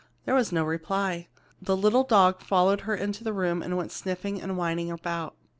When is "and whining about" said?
4.41-5.35